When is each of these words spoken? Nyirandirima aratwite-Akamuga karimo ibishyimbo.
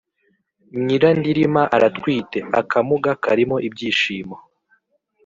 Nyirandirima 0.85 1.61
aratwite-Akamuga 1.75 3.11
karimo 3.23 3.55
ibishyimbo. 3.67 4.35